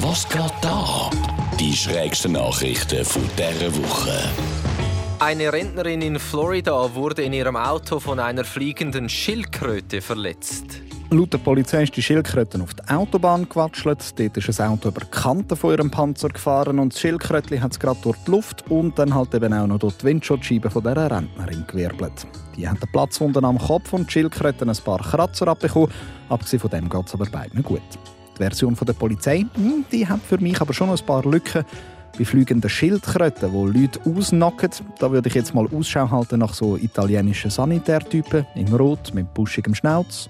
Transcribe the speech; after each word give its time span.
Was 0.00 0.28
geht 0.28 0.52
da? 0.62 1.08
Die 1.60 1.72
schrägsten 1.72 2.32
Nachrichten 2.32 3.04
von 3.04 3.22
dieser 3.38 3.72
Woche. 3.76 4.18
Eine 5.20 5.52
Rentnerin 5.52 6.02
in 6.02 6.18
Florida 6.18 6.92
wurde 6.96 7.22
in 7.22 7.32
ihrem 7.32 7.54
Auto 7.54 8.00
von 8.00 8.18
einer 8.18 8.44
fliegenden 8.44 9.08
Schildkröte 9.08 10.00
verletzt. 10.00 10.82
Laut 11.10 11.32
der 11.32 11.38
Polizei 11.38 11.84
ist 11.84 11.96
die 11.96 12.02
Schildkröte 12.02 12.60
auf 12.60 12.74
die 12.74 12.82
Autobahn 12.92 13.48
gewatschelt. 13.48 14.18
Dort 14.18 14.36
ist 14.36 14.60
ein 14.60 14.70
Auto 14.70 14.88
über 14.88 15.02
die 15.02 15.10
Kante 15.10 15.54
von 15.54 15.70
ihrem 15.70 15.88
Panzer 15.88 16.30
gefahren 16.30 16.80
und 16.80 16.92
das 16.92 17.00
Schildkrötchen 17.00 17.62
hat 17.62 17.70
es 17.70 17.78
gerade 17.78 18.00
durch 18.02 18.16
die 18.26 18.32
Luft 18.32 18.68
und 18.68 18.98
dann 18.98 19.14
halt 19.14 19.32
eben 19.34 19.52
auch 19.54 19.68
noch 19.68 19.78
durch 19.78 19.96
die 19.98 20.06
Windschutzscheibe 20.06 20.68
von 20.68 20.82
dieser 20.82 21.12
Rentnerin 21.12 21.64
gewirbelt. 21.64 22.26
Die 22.56 22.68
hat 22.68 22.80
Platzwunden 22.90 23.44
am 23.44 23.58
Kopf 23.58 23.92
und 23.92 24.08
die 24.08 24.12
Schildkröte 24.14 24.66
ein 24.66 24.76
paar 24.84 24.98
Kratzer 24.98 25.46
abbekommen. 25.46 25.92
Abgesehen 26.28 26.58
von 26.58 26.70
dem 26.70 26.90
geht 26.90 27.06
es 27.06 27.14
aber 27.14 27.26
beiden 27.26 27.62
gut. 27.62 27.82
Die 28.36 28.42
Version 28.42 28.74
der 28.74 28.92
Polizei 28.92 29.46
hm, 29.54 29.84
die 29.90 30.06
hat 30.06 30.20
für 30.20 30.38
mich 30.38 30.60
aber 30.60 30.74
schon 30.74 30.90
ein 30.90 31.06
paar 31.06 31.24
Lücken. 31.24 31.64
Bei 32.18 32.24
fliegenden 32.24 32.70
Schildkröten, 32.70 33.50
die 33.52 33.80
Leute 33.80 34.00
ausnacken, 34.06 34.70
da 34.98 35.10
würde 35.10 35.28
ich 35.28 35.34
jetzt 35.34 35.54
mal 35.54 35.68
Ausschau 35.70 36.10
halten 36.10 36.40
nach 36.40 36.54
so 36.54 36.76
italienischen 36.76 37.50
Sanitärtypen 37.50 38.46
in 38.54 38.72
Rot 38.72 39.12
mit 39.12 39.34
buschigem 39.34 39.74
Schnauz. 39.74 40.26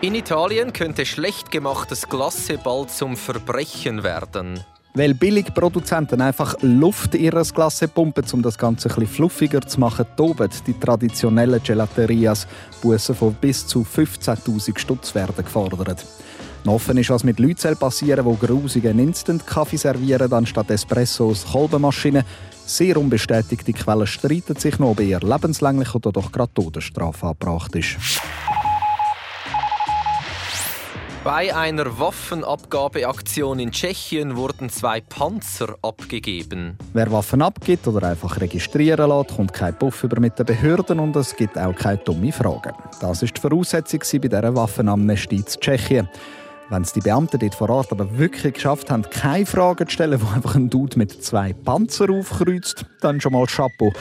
In 0.00 0.14
Italien 0.14 0.72
könnte 0.72 1.06
schlecht 1.06 1.50
gemachtes 1.50 2.08
Glasse 2.08 2.58
bald 2.58 2.90
zum 2.90 3.16
Verbrechen 3.16 4.02
werden. 4.02 4.60
Weil 4.96 5.12
Billigproduzenten 5.12 6.20
einfach 6.20 6.54
Luft 6.62 7.16
in 7.16 7.24
ihre 7.24 7.42
Glasse 7.42 7.88
pumpen, 7.88 8.24
um 8.32 8.42
das 8.42 8.56
Ganze 8.56 8.88
bisschen 8.88 9.08
fluffiger 9.08 9.60
zu 9.60 9.80
machen, 9.80 10.06
toben 10.16 10.48
die 10.68 10.78
traditionellen 10.78 11.60
Gelaterias 11.60 12.46
Bussen 12.80 13.16
von 13.16 13.34
bis 13.34 13.66
zu 13.66 13.82
15.000 13.82 14.78
Stutz 14.78 15.12
werden 15.16 15.44
gefordert. 15.44 16.06
Offen 16.64 16.96
ist, 16.96 17.10
was 17.10 17.24
mit 17.24 17.40
Leuten 17.40 17.76
passieren 17.76 18.24
die 18.24 18.46
grusigen 18.46 19.00
Instant-Kaffee 19.00 19.78
servieren, 19.78 20.32
anstatt 20.32 20.70
Espresso 20.70 21.28
aus 21.28 21.44
Kolbenmaschinen. 21.44 22.22
Sehr 22.64 22.96
unbestätigte 22.96 23.72
Quellen 23.72 24.06
streiten 24.06 24.54
sich 24.54 24.78
noch, 24.78 24.90
ob 24.90 25.00
eher 25.00 25.20
lebenslänglich 25.20 25.92
oder 25.94 26.12
doch 26.12 26.30
gerade 26.30 26.54
Todesstrafe 26.54 27.26
angebracht 27.26 27.74
ist. 27.74 27.96
Bei 31.24 31.56
einer 31.56 31.98
Waffenabgabeaktion 31.98 33.58
in 33.58 33.70
Tschechien 33.72 34.36
wurden 34.36 34.68
zwei 34.68 35.00
Panzer 35.00 35.74
abgegeben. 35.80 36.76
Wer 36.92 37.10
Waffen 37.10 37.40
abgibt 37.40 37.88
oder 37.88 38.08
einfach 38.08 38.38
registrieren 38.42 39.08
lässt, 39.08 39.34
kommt 39.34 39.54
kein 39.54 39.74
Puff 39.78 40.04
über 40.04 40.20
mit 40.20 40.38
den 40.38 40.44
Behörden 40.44 41.00
und 41.00 41.16
es 41.16 41.34
gibt 41.34 41.56
auch 41.56 41.74
keine 41.74 41.96
dumme 41.96 42.30
Fragen. 42.30 42.74
Das 43.00 43.22
ist 43.22 43.38
die 43.38 43.40
Voraussetzung 43.40 44.00
bei 44.20 44.28
dieser 44.28 44.54
Waffenamnestie 44.54 45.36
in 45.36 45.46
Tschechien. 45.46 46.10
Wenn 46.68 46.82
es 46.82 46.92
die 46.92 47.00
Beamten 47.00 47.38
dort 47.38 47.54
vor 47.54 47.70
Ort 47.70 47.90
aber 47.92 48.18
wirklich 48.18 48.52
geschafft 48.52 48.90
haben, 48.90 49.08
keine 49.08 49.46
Fragen 49.46 49.88
zu 49.88 49.94
stellen, 49.94 50.20
wo 50.20 50.26
einfach 50.34 50.56
ein 50.56 50.68
Dude 50.68 50.98
mit 50.98 51.24
zwei 51.24 51.54
Panzer 51.54 52.10
aufkreuzt, 52.10 52.84
dann 53.00 53.22
schon 53.22 53.32
mal 53.32 53.46
Chapeau. 53.46 53.94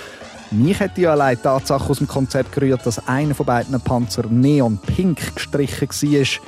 Mich 0.52 0.82
hätte 0.82 1.00
ja 1.00 1.14
allein 1.14 1.38
die 1.38 1.44
Tatsache 1.44 1.90
aus 1.90 2.00
dem 2.00 2.08
Konzept 2.08 2.52
gerührt, 2.52 2.86
dass 2.86 3.08
einer 3.08 3.34
von 3.34 3.46
beiden 3.46 3.80
Panzer 3.80 4.26
neon 4.30 4.78
pink 4.78 5.36
gestrichen 5.36 5.88
war. 5.88 6.44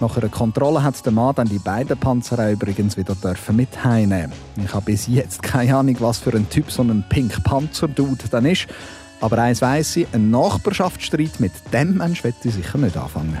Nach 0.00 0.16
einer 0.16 0.28
Kontrolle 0.28 0.82
hat 0.84 1.04
der 1.04 1.12
Mann 1.12 1.34
dann 1.34 1.48
die 1.48 1.58
beiden 1.58 1.98
Panzer 1.98 2.52
übrigens 2.52 2.96
wieder 2.96 3.16
dürfen 3.16 3.56
mit 3.56 3.82
heimnehmen. 3.82 4.32
Ich 4.56 4.72
habe 4.72 4.84
bis 4.84 5.08
jetzt 5.08 5.42
keine 5.42 5.76
Ahnung, 5.76 5.96
was 5.98 6.18
für 6.18 6.32
ein 6.32 6.48
Typ 6.48 6.70
so 6.70 6.82
ein 6.82 7.04
Pink 7.08 7.42
Panzer 7.42 7.88
Dude 7.88 8.28
dann 8.30 8.44
ist. 8.44 8.68
Aber 9.20 9.38
eins 9.38 9.60
weiss 9.60 9.96
ich, 9.96 10.06
ein 10.12 10.30
Nachbarschaftsstreit 10.30 11.40
mit 11.40 11.52
dem 11.72 11.96
Mensch 11.96 12.22
wird 12.22 12.36
ich 12.44 12.54
sicher 12.54 12.78
nicht 12.78 12.96
anfangen. 12.96 13.38